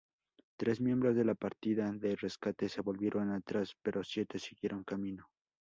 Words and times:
Tres 0.57 0.81
miembros 0.81 1.15
de 1.15 1.23
la 1.23 1.35
partida 1.35 1.91
de 1.91 2.15
rescate 2.15 2.67
se 2.69 2.81
volvieron 2.81 3.29
atrás, 3.31 3.77
pero 3.83 4.03
siete 4.03 4.39
siguieron 4.39 4.83
camino. 4.83 5.29